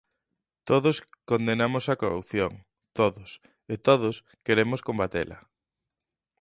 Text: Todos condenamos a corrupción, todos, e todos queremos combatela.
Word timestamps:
Todos 0.69 0.97
condenamos 1.29 1.85
a 1.87 1.99
corrupción, 2.01 2.51
todos, 2.99 3.29
e 3.73 3.75
todos 3.87 4.15
queremos 4.45 4.79
combatela. 4.87 5.39